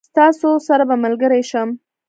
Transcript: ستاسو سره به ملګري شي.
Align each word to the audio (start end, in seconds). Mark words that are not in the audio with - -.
ستاسو 0.09 0.49
سره 0.67 0.83
به 0.89 0.95
ملګري 1.03 1.41
شي. 1.49 1.61